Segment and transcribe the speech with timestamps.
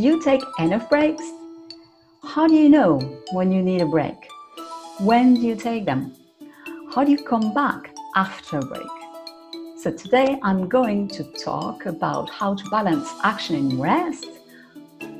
[0.00, 1.22] Do you take enough breaks?
[2.24, 3.00] How do you know
[3.32, 4.16] when you need a break?
[4.98, 6.14] When do you take them?
[6.94, 8.94] How do you come back after a break?
[9.76, 14.24] So, today I'm going to talk about how to balance action and rest,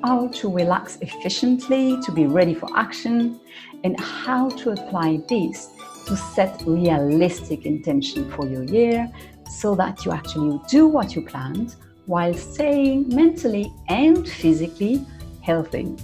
[0.02, 3.38] how to relax efficiently to be ready for action,
[3.84, 5.68] and how to apply this
[6.06, 9.12] to set realistic intention for your year
[9.50, 11.76] so that you actually do what you planned
[12.06, 15.04] while staying mentally and physically
[15.42, 15.94] healthy.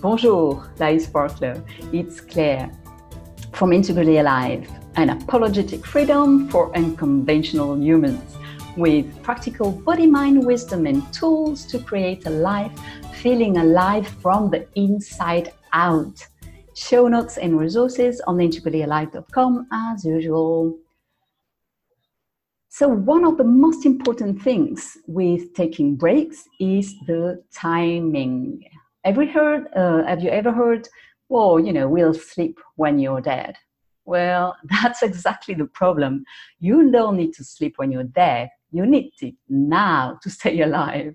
[0.00, 1.62] Bonjour, Life Sparkler.
[1.92, 2.72] It's Claire
[3.52, 8.36] from Integrally Alive, an apologetic freedom for unconventional humans
[8.76, 12.72] with practical body mind wisdom and tools to create a life
[13.14, 16.26] feeling alive from the inside out.
[16.74, 20.78] Show notes and resources on integrallyalive.com as usual.
[22.74, 28.64] So, one of the most important things with taking breaks is the timing.
[29.04, 29.68] Have you heard?
[29.76, 30.88] Uh, have you ever heard?
[31.28, 33.56] Well, you know, we'll sleep when you're dead.
[34.06, 36.24] Well, that's exactly the problem.
[36.60, 38.48] You don't need to sleep when you're dead.
[38.70, 41.14] You need it now to stay alive.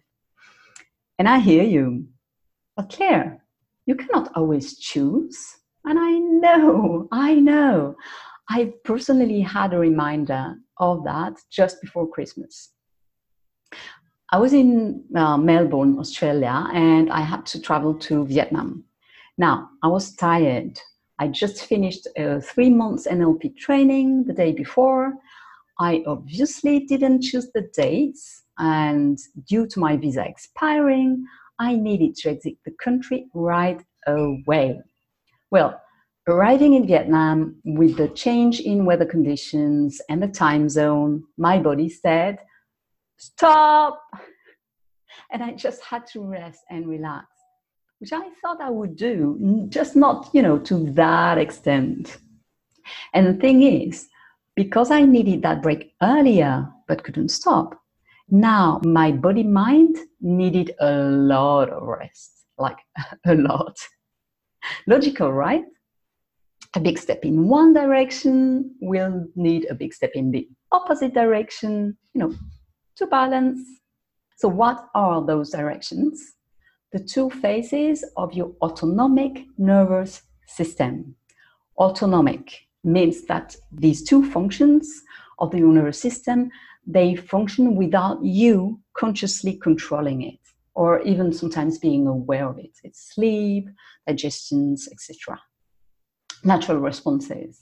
[1.17, 2.05] And I hear you.
[2.75, 3.44] But Claire,
[3.88, 5.55] you cannot always choose.
[5.86, 7.95] And I know, I know.
[8.47, 12.72] I personally had a reminder of that just before Christmas.
[14.31, 18.83] I was in uh, Melbourne, Australia, and I had to travel to Vietnam.
[19.38, 20.80] Now, I was tired.
[21.20, 25.14] I just finished a three months NLP training the day before.
[25.80, 29.17] I obviously didn't choose the dates, and
[29.48, 31.25] due to my visa expiring,
[31.59, 34.81] I needed to exit the country right away.
[35.52, 35.81] Well,
[36.28, 41.89] arriving in Vietnam with the change in weather conditions and the time zone, my body
[41.89, 42.39] said,
[43.17, 44.02] Stop!
[45.31, 47.25] And I just had to rest and relax,
[48.00, 52.17] which I thought I would do, just not, you know, to that extent.
[53.14, 54.08] And the thing is,
[54.55, 57.80] because I needed that break earlier but couldn't stop,
[58.30, 62.77] now my body mind needed a lot of rest, like
[63.26, 63.77] a lot.
[64.86, 65.64] Logical, right?
[66.77, 71.98] A big step in one direction will need a big step in the opposite direction,
[72.14, 72.36] you know,
[72.95, 73.60] to balance.
[74.38, 76.36] So, what are those directions?
[76.92, 81.16] The two phases of your autonomic nervous system.
[81.80, 85.02] Autonomic means that these two functions
[85.39, 86.52] of the nervous system
[86.89, 90.39] they function without you consciously controlling it
[90.73, 92.71] or even sometimes being aware of it.
[92.83, 93.67] It's sleep,
[94.08, 95.37] digestions, etc
[96.47, 97.59] natural responses.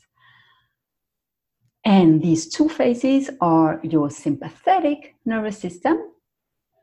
[1.84, 5.97] And these two phases are your sympathetic nervous system,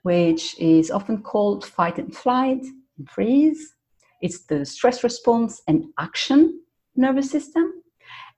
[0.03, 2.63] which is often called fight and flight
[2.99, 3.75] and freeze.
[4.21, 6.61] It's the stress response and action
[6.95, 7.73] nervous system,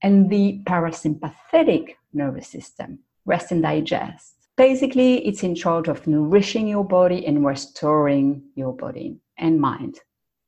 [0.03, 4.35] and the parasympathetic nervous system, rest and digest.
[4.57, 9.99] Basically, it's in charge of nourishing your body and restoring your body and mind.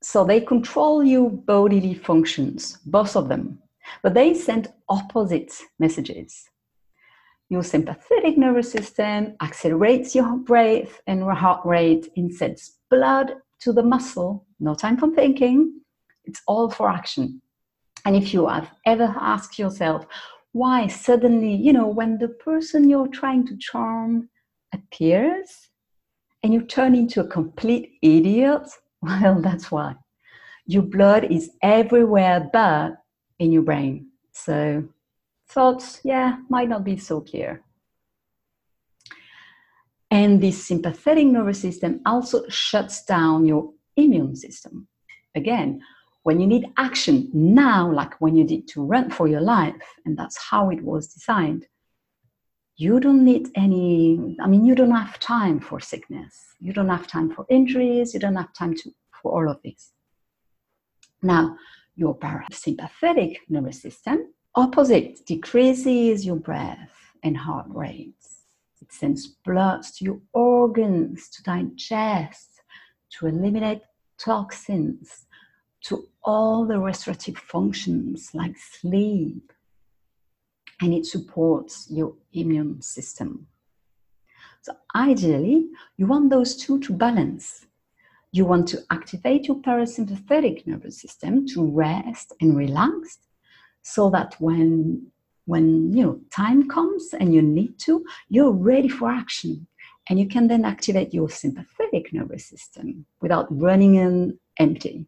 [0.08, 3.58] So they control your bodily functions, both of them,
[4.04, 6.48] but they send opposite messages.
[7.48, 13.72] Your sympathetic nervous system accelerates your breath and your heart rate and sends blood to
[13.72, 14.46] the muscle.
[14.60, 15.80] No time for thinking.
[16.24, 17.42] It's all for action.
[18.04, 20.06] And if you have ever asked yourself
[20.52, 24.28] why suddenly, you know, when the person you're trying to charm
[24.72, 25.68] appears
[26.44, 28.68] and you turn into a complete idiot,
[29.06, 29.94] well, that's why.
[30.66, 32.96] Your blood is everywhere but
[33.38, 34.08] in your brain.
[34.32, 34.84] So
[35.48, 37.62] thoughts, yeah, might not be so clear.
[40.10, 44.88] And this sympathetic nervous system also shuts down your immune system.
[45.34, 45.82] Again,
[46.22, 49.74] when you need action now, like when you need to run for your life,
[50.04, 51.66] and that's how it was designed,
[52.76, 56.34] you don't need any, I mean, you don't have time for sickness.
[56.60, 58.12] You don't have time for injuries.
[58.12, 58.90] You don't have time to,
[59.22, 59.92] for all of this.
[61.22, 61.56] Now,
[61.94, 66.90] your parasympathetic nervous system, opposite, decreases your breath
[67.22, 68.42] and heart rates.
[68.82, 72.60] It sends blood to your organs to digest,
[73.12, 73.80] to eliminate
[74.18, 75.26] toxins,
[75.84, 79.52] to all the restorative functions like sleep,
[80.80, 83.46] and it supports your immune system.
[84.62, 87.66] So, ideally, you want those two to balance.
[88.32, 93.18] You want to activate your parasympathetic nervous system to rest and relax
[93.82, 95.06] so that when
[95.46, 99.66] when you know time comes and you need to you're ready for action
[100.08, 105.06] And you can then activate your sympathetic nervous system without running in empty.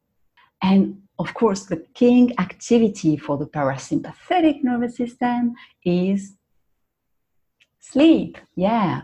[0.62, 6.36] And of course, the king activity for the parasympathetic nervous system is
[7.80, 8.38] sleep.
[8.54, 9.02] Yeah.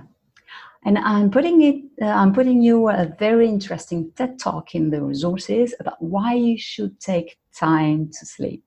[0.84, 5.02] And I'm putting it, uh, I'm putting you a very interesting TED talk in the
[5.02, 8.62] resources about why you should take time to sleep.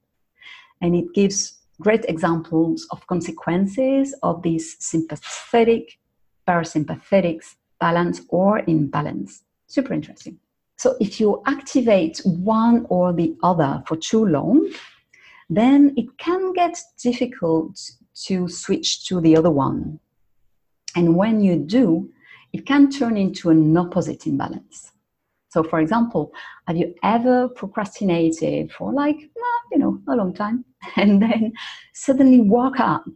[0.82, 6.00] And it gives great examples of consequences of this sympathetic,
[6.48, 7.44] parasympathetic
[7.80, 9.44] balance or imbalance.
[9.68, 10.40] Super interesting.
[10.78, 14.72] So if you activate one or the other for too long,
[15.50, 17.80] then it can get difficult
[18.26, 20.00] to switch to the other one.
[20.96, 22.10] And when you do,
[22.54, 24.92] it can turn into an opposite imbalance.
[25.50, 26.32] So, for example,
[26.68, 29.18] have you ever procrastinated for like,
[29.72, 30.66] you know, a long time
[30.96, 31.54] and then
[31.94, 33.08] suddenly woke up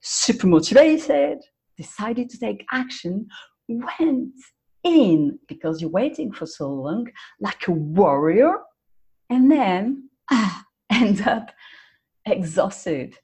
[0.00, 1.38] super motivated,
[1.76, 3.28] decided to take action,
[3.68, 4.32] went
[4.84, 7.08] in because you're waiting for so long,
[7.40, 8.54] like a warrior,
[9.30, 11.50] and then ah, end up
[12.26, 13.16] exhausted.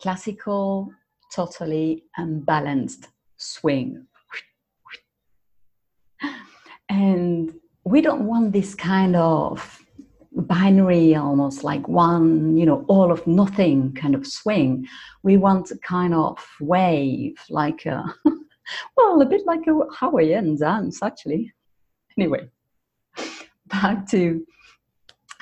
[0.00, 0.92] Classical,
[1.34, 4.06] totally unbalanced swing.
[6.88, 7.52] And
[7.84, 9.80] we don't want this kind of
[10.32, 14.86] binary almost like one you know all of nothing kind of swing
[15.22, 18.04] we want a kind of wave like a
[18.96, 21.52] well, a bit like a Hawaiian dance, actually.
[22.18, 22.48] Anyway,
[23.66, 24.44] back to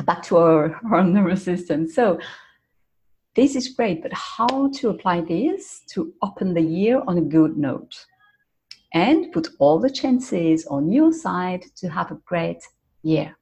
[0.04, 1.88] back to our, our nervous system.
[1.88, 2.18] So
[3.34, 7.56] this is great, but how to apply this to open the year on a good
[7.56, 7.94] note
[8.94, 12.62] and put all the chances on your side to have a great
[13.02, 13.36] year.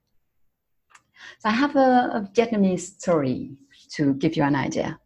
[1.38, 3.52] So I have a, a Vietnamese story
[3.94, 4.98] to give you an idea.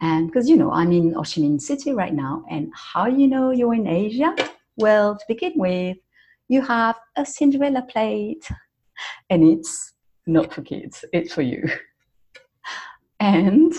[0.00, 2.44] And because, you know, I'm in Ho Chi Minh City right now.
[2.50, 4.34] And how you know you're in Asia?
[4.76, 5.98] Well, to begin with,
[6.48, 8.48] you have a Cinderella plate.
[9.28, 9.92] And it's
[10.26, 11.68] not for kids, it's for you.
[13.18, 13.74] And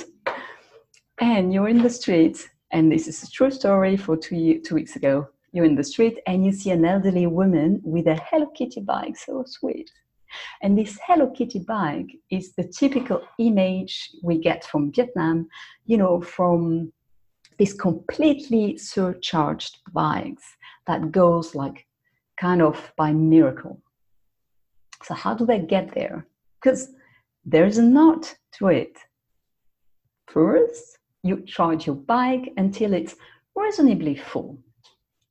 [1.20, 4.96] and you're in the street, and this is a true story for two, two weeks
[4.96, 5.28] ago.
[5.52, 9.18] You're in the street and you see an elderly woman with a Hello Kitty bag,
[9.18, 9.92] so sweet.
[10.62, 15.48] And this Hello Kitty bag is the typical image we get from Vietnam,
[15.86, 16.92] you know, from
[17.58, 20.44] these completely surcharged bags
[20.88, 21.86] that goes like
[22.40, 23.82] kind of by miracle.
[25.04, 26.26] So how do they get there?
[26.60, 26.90] Because
[27.46, 28.98] there's a knot to it.
[30.28, 33.16] First, you charge your bike until it's
[33.56, 34.58] reasonably full.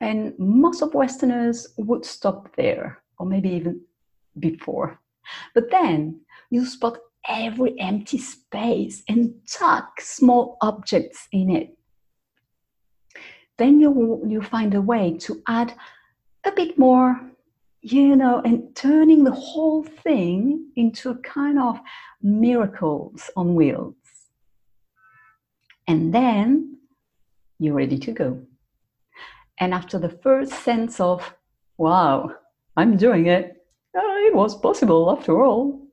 [0.01, 3.81] And most of Westerners would stop there, or maybe even
[4.39, 5.01] before.
[5.55, 6.99] But then you spot
[7.29, 11.77] every empty space and tuck small objects in it.
[13.59, 15.75] Then you, you find a way to add
[16.45, 17.21] a bit more,
[17.83, 21.79] you know, and turning the whole thing into a kind of
[22.23, 23.95] miracles on wheels.
[25.87, 26.79] And then
[27.59, 28.41] you're ready to go.
[29.59, 31.35] And after the first sense of,
[31.77, 32.31] wow,
[32.77, 33.60] I'm doing it,
[33.97, 35.87] Uh, it was possible after all.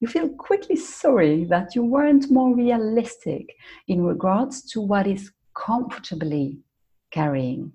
[0.00, 3.54] You feel quickly sorry that you weren't more realistic
[3.88, 6.60] in regards to what is comfortably
[7.10, 7.72] carrying.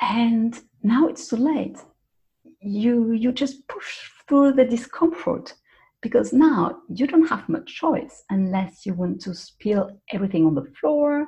[0.00, 1.78] And now it's too late.
[2.60, 5.54] You, you just push through the discomfort
[6.02, 10.64] because now you don't have much choice unless you want to spill everything on the
[10.80, 11.26] floor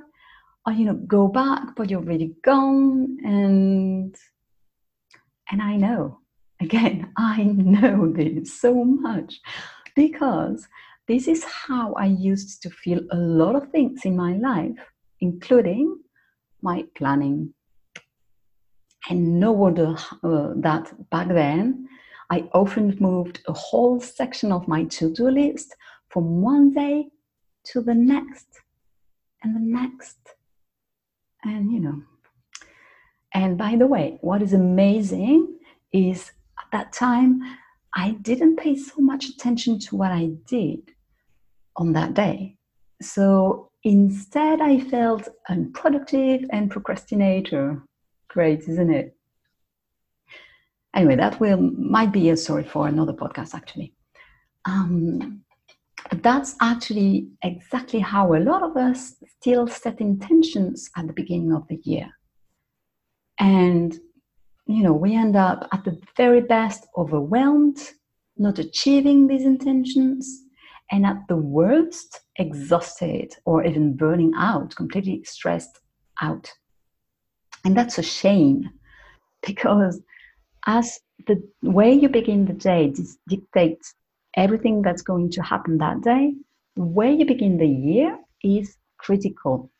[0.66, 4.16] or you know go back but you're already gone and
[5.52, 6.18] and I know,
[6.60, 9.38] again, I know this so much
[9.94, 10.66] because
[11.06, 14.78] this is how I used to feel a lot of things in my life,
[15.20, 15.98] including
[16.62, 17.52] my planning.
[19.10, 21.88] And no wonder uh, that back then
[22.30, 25.74] I often moved a whole section of my to do list
[26.08, 27.08] from one day
[27.64, 28.46] to the next
[29.42, 30.16] and the next.
[31.44, 32.02] And you know,
[33.34, 35.58] and by the way, what is amazing
[35.92, 37.40] is at that time,
[37.94, 40.80] I didn't pay so much attention to what I did
[41.76, 42.56] on that day.
[43.00, 47.82] So instead, I felt unproductive and procrastinator.
[48.28, 49.16] Great, isn't it?
[50.94, 53.94] Anyway, that will might be a story for another podcast, actually.
[54.66, 55.42] Um,
[56.10, 61.66] that's actually exactly how a lot of us still set intentions at the beginning of
[61.68, 62.10] the year.
[63.38, 63.98] And,
[64.66, 67.78] you know, we end up at the very best overwhelmed,
[68.36, 70.42] not achieving these intentions,
[70.90, 75.80] and at the worst, exhausted or even burning out, completely stressed
[76.20, 76.52] out.
[77.64, 78.68] And that's a shame
[79.46, 80.00] because
[80.66, 82.92] as the way you begin the day
[83.28, 83.94] dictates
[84.36, 86.34] everything that's going to happen that day,
[86.76, 89.70] the way you begin the year is critical.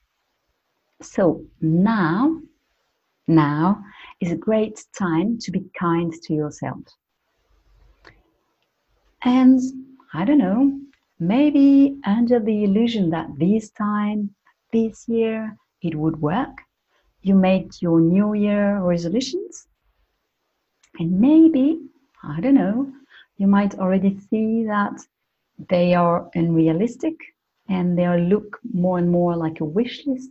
[1.00, 2.40] So now,
[3.28, 3.82] now
[4.20, 6.80] is a great time to be kind to yourself.
[9.24, 9.60] And
[10.14, 10.78] I don't know,
[11.18, 14.34] maybe under the illusion that this time,
[14.72, 16.58] this year, it would work,
[17.22, 19.66] you made your New Year resolutions.
[20.98, 21.80] And maybe,
[22.22, 22.92] I don't know,
[23.36, 25.00] you might already see that
[25.68, 27.14] they are unrealistic
[27.68, 30.30] and they look more and more like a wish list.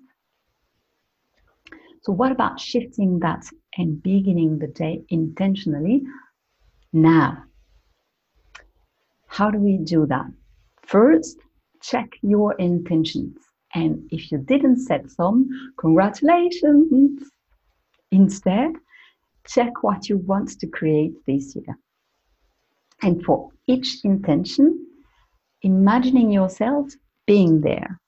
[2.03, 3.45] So, what about shifting that
[3.77, 6.01] and beginning the day intentionally
[6.91, 7.43] now?
[9.27, 10.25] How do we do that?
[10.81, 11.37] First,
[11.81, 13.37] check your intentions.
[13.73, 17.23] And if you didn't set some, congratulations.
[18.11, 18.71] Instead,
[19.47, 21.77] check what you want to create this year.
[23.03, 24.87] And for each intention,
[25.61, 26.89] imagining yourself
[27.25, 27.99] being there.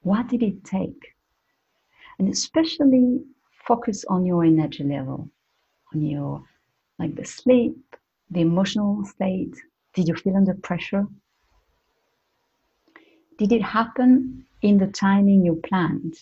[0.00, 1.14] What did it take?
[2.18, 3.20] And especially
[3.66, 5.28] focus on your energy level,
[5.94, 6.44] on your
[6.98, 7.76] like the sleep,
[8.30, 9.54] the emotional state,
[9.94, 11.06] did you feel under pressure?
[13.38, 16.14] Did it happen in the timing you planned?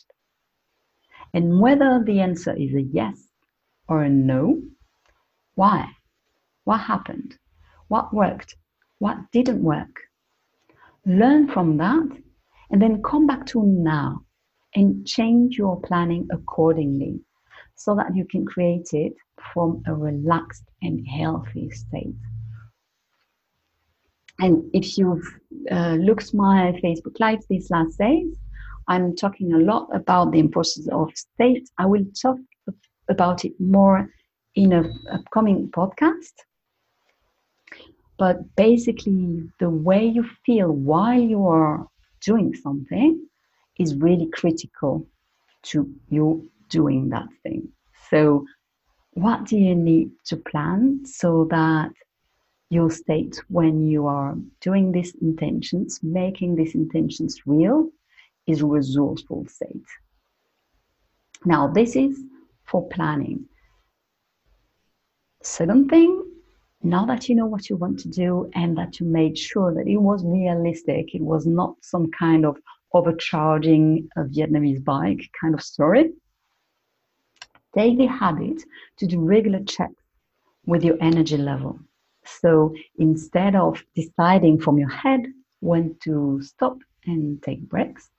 [1.35, 3.29] And whether the answer is a yes
[3.89, 4.63] or a no,
[5.55, 5.91] why?
[6.65, 7.37] What happened?
[7.89, 8.57] What worked?
[8.99, 10.01] What didn't work?
[11.05, 12.09] Learn from that
[12.71, 14.25] and then come back to now
[14.75, 17.21] and change your planning accordingly
[17.81, 19.15] so that you can create it
[19.55, 22.15] from a relaxed and healthy state.
[24.39, 25.27] And if you've
[25.71, 28.37] uh, looked my Facebook Live these last days,
[28.87, 31.71] I'm talking a lot about the importance of state.
[31.79, 32.37] I will talk
[33.09, 34.11] about it more
[34.55, 36.35] in a upcoming podcast.
[38.19, 41.87] But basically, the way you feel while you are
[42.21, 43.27] doing something
[43.79, 45.07] is really critical
[45.63, 47.69] to you doing that thing.
[48.11, 48.47] So,
[49.13, 51.91] what do you need to plan so that
[52.71, 57.91] your state when you are doing these intentions, making these intentions real,
[58.47, 59.87] is a resourceful state.
[61.45, 62.23] Now, this is
[62.65, 63.47] for planning.
[65.43, 66.23] Second thing,
[66.83, 69.89] now that you know what you want to do and that you made sure that
[69.89, 72.57] it was realistic, it was not some kind of
[72.93, 76.13] overcharging a Vietnamese bike kind of story,
[77.77, 78.63] take the habit
[78.99, 80.03] to do regular checks
[80.67, 81.79] with your energy level.
[82.25, 85.23] So instead of deciding from your head
[85.61, 88.11] when to stop and take breaks,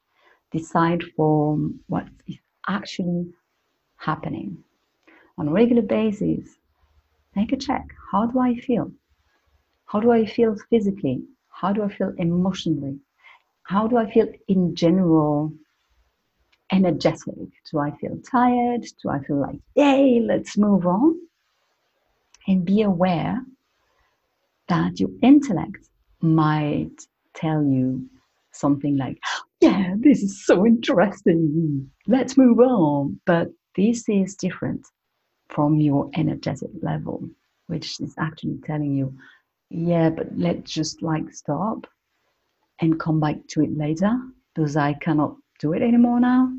[0.51, 3.27] decide from what is actually
[3.97, 4.57] happening.
[5.37, 6.57] On a regular basis,
[7.35, 7.85] make a check.
[8.11, 8.91] How do I feel?
[9.85, 11.23] How do I feel physically?
[11.49, 12.99] How do I feel emotionally?
[13.63, 15.53] How do I feel in general
[16.71, 17.49] energetic?
[17.71, 18.85] Do I feel tired?
[19.01, 21.15] Do I feel like, yay, let's move on?
[22.47, 23.41] And be aware
[24.67, 25.89] that your intellect
[26.21, 26.91] might
[27.35, 28.07] tell you
[28.51, 29.19] something like,
[29.59, 31.89] yeah, this is so interesting.
[32.07, 33.19] Let's move on.
[33.25, 34.85] But this is different
[35.49, 37.29] from your energetic level,
[37.67, 39.13] which is actually telling you,
[39.69, 41.87] yeah, but let's just like stop
[42.79, 44.17] and come back to it later
[44.55, 46.51] because I cannot do it anymore now.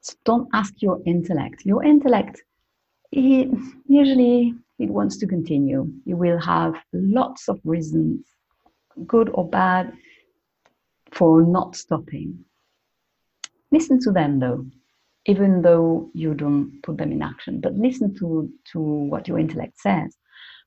[0.00, 1.64] So don't ask your intellect.
[1.64, 2.44] Your intellect,
[3.10, 3.48] it
[3.86, 5.90] usually it wants to continue.
[6.04, 8.26] You will have lots of reasons,
[9.06, 9.92] good or bad,
[11.12, 12.44] for not stopping.
[13.72, 14.66] Listen to them though,
[15.26, 19.80] even though you don't put them in action, but listen to, to what your intellect
[19.80, 20.16] says,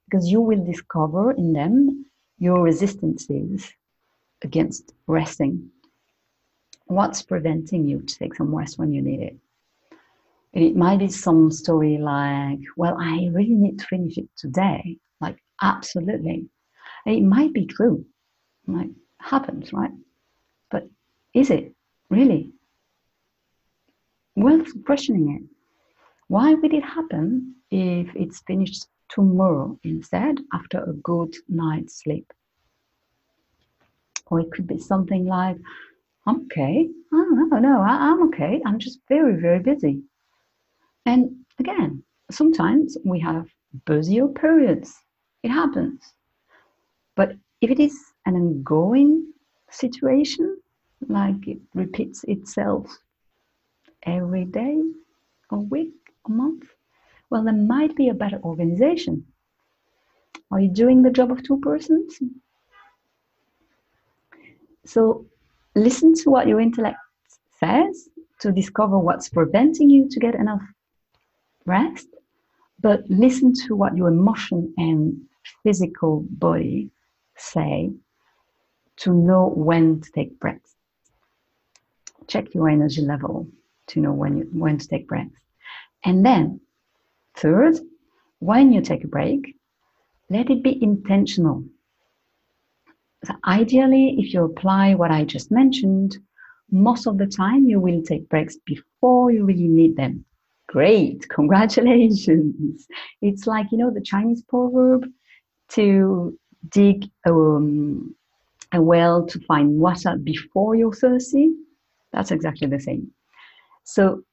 [0.10, 2.06] because you will discover in them
[2.40, 3.72] your resistances
[4.42, 5.70] against resting.
[6.88, 9.38] What's preventing you to take some rest when you need it?
[10.58, 14.98] it might be some story like, well, I really need to finish it today.
[15.22, 16.48] Like, absolutely.
[17.06, 18.06] And it might be true.
[18.65, 18.89] Like,
[19.20, 19.91] happens, right?
[20.72, 20.89] But
[21.34, 21.75] is it
[22.10, 22.53] really?
[24.36, 25.50] Worth questioning it.
[26.27, 32.32] Why would it happen if it's finished tomorrow instead after a good night's sleep?
[34.25, 35.58] Or it could be something like,
[36.27, 36.89] I'm okay.
[37.13, 38.62] Oh, no, no, I, I'm okay.
[38.65, 40.01] I'm just very, very busy.
[41.05, 43.48] And again, sometimes we have
[43.86, 44.93] busier periods.
[45.43, 46.01] It happens.
[47.15, 49.31] But if it is an ongoing
[49.72, 50.57] situation,
[51.07, 52.98] like it repeats itself
[54.03, 54.81] every day,
[55.51, 55.93] a week,
[56.25, 56.65] a month?
[57.29, 59.25] Well, there might be a better organization.
[60.51, 62.19] Are you doing the job of two persons?
[64.86, 65.25] So
[65.77, 66.98] listen to what your intellect
[67.60, 70.62] says to discover what's preventing you to get enough
[71.65, 72.07] rest,
[72.79, 75.22] but listen to what your emotion and
[75.63, 76.89] physical body
[77.36, 77.91] say
[78.98, 80.75] to know when to take breaks.
[82.27, 83.48] Check your energy level
[83.88, 85.39] to know when you, when to take breaks.
[86.03, 86.60] And then,
[87.36, 87.77] third,
[88.39, 89.55] when you take a break,
[90.29, 91.63] let it be intentional.
[93.26, 96.18] So ideally, if you apply what I just mentioned,
[96.72, 100.26] most of the time you will take breaks before you really need them.
[100.68, 102.88] Great, congratulations.
[103.22, 105.06] It's like, you know, the Chinese proverb
[105.70, 106.38] to
[106.70, 108.16] dig um,
[108.74, 111.54] a well to find water before you're thirsty.
[112.12, 113.12] That's exactly the same.
[113.84, 114.24] So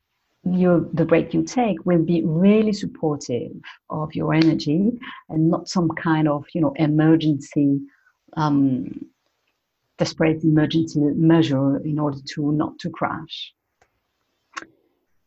[0.44, 3.52] the break you take will be really supportive
[3.90, 4.92] of your energy
[5.28, 7.80] and not some kind of, you know, emergency,
[8.36, 9.06] um,
[9.98, 13.54] desperate emergency measure in order to not to crash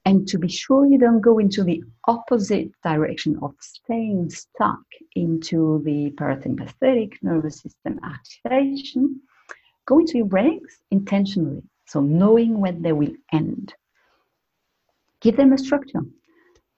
[0.07, 4.85] and to be sure you don't go into the opposite direction of staying stuck
[5.15, 9.19] into the parasympathetic nervous system activation,
[9.85, 11.61] go into your breaks intentionally.
[11.87, 13.73] So knowing when they will end.
[15.19, 16.05] Give them a structure.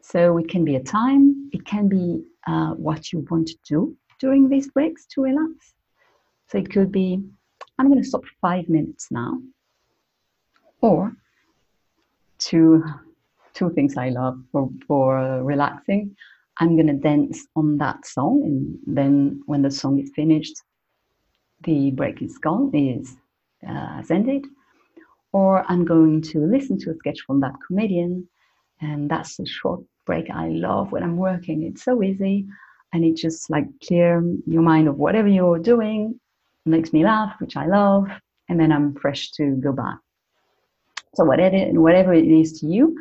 [0.01, 3.95] So it can be a time, it can be uh, what you want to do
[4.19, 5.75] during these breaks to relax.
[6.49, 7.21] So it could be,
[7.77, 9.39] I'm going to stop five minutes now,
[10.81, 11.13] or
[12.39, 12.83] to
[13.53, 16.15] two things I love for, for relaxing.
[16.61, 20.55] I'm gonna dance on that song, and then when the song is finished,
[21.63, 23.15] the break is gone, is
[23.67, 24.45] uh, has ended.
[25.31, 28.27] Or I'm going to listen to a sketch from that comedian,
[28.81, 31.63] and that's a short break I love when I'm working.
[31.63, 32.45] It's so easy,
[32.91, 36.19] and it just like clear your mind of whatever you're doing,
[36.65, 38.07] makes me laugh, which I love,
[38.47, 39.97] and then I'm fresh to go back.
[41.15, 42.95] So whatever whatever it is to you,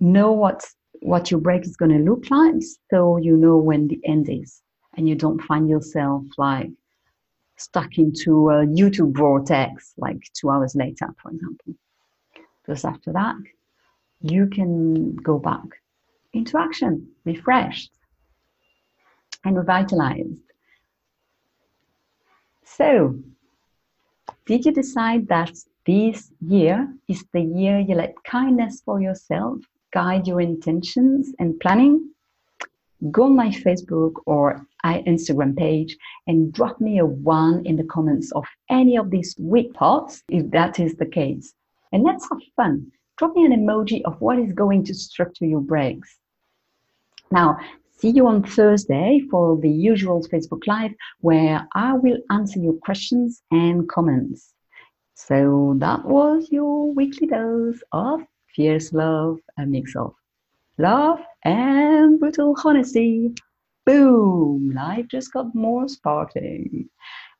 [0.00, 4.00] know what's what your break is going to look like so you know when the
[4.04, 4.62] end is
[4.96, 6.70] and you don't find yourself like
[7.56, 11.74] stuck into a youtube vortex like two hours later for example
[12.62, 13.34] because after that
[14.22, 15.66] you can go back
[16.32, 17.92] into action refreshed
[19.44, 20.40] and revitalized
[22.64, 23.18] so
[24.46, 25.52] did you decide that
[25.86, 29.58] this year is the year you let kindness for yourself
[29.94, 32.10] guide your intentions and planning,
[33.10, 35.96] go on my Facebook or Instagram page
[36.26, 40.50] and drop me a one in the comments of any of these week thoughts if
[40.50, 41.54] that is the case.
[41.92, 42.90] And let's have fun.
[43.16, 46.18] Drop me an emoji of what is going to structure your breaks.
[47.30, 47.58] Now,
[47.96, 53.42] see you on Thursday for the usual Facebook Live where I will answer your questions
[53.50, 54.52] and comments.
[55.14, 58.20] So that was your weekly dose of
[58.54, 60.14] fierce love, a mix of
[60.78, 63.32] love and brutal honesty.
[63.86, 64.72] Boom!
[64.74, 66.88] Life just got more sparkling.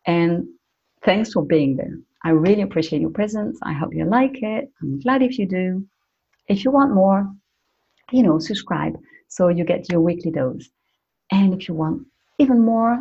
[0.06, 0.46] And
[1.02, 1.98] thanks for being there.
[2.22, 3.58] I really appreciate your presence.
[3.62, 4.70] I hope you like it.
[4.80, 5.86] I'm glad if you do.
[6.48, 7.30] If you want more,
[8.12, 8.96] you know, subscribe
[9.34, 10.68] so you get your weekly dose.
[11.30, 12.06] And if you want
[12.38, 12.94] even more,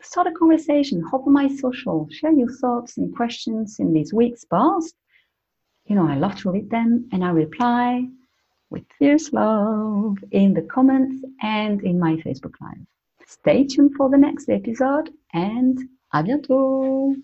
[0.00, 1.02] start a conversation.
[1.10, 4.94] Hop on my social, share your thoughts and questions in these weeks past
[5.86, 8.06] you know, I love to read them and I reply
[8.70, 12.86] with fierce love in the comments and in my Facebook Live.
[13.26, 15.78] Stay tuned for the next episode and
[16.14, 17.16] à bientôt!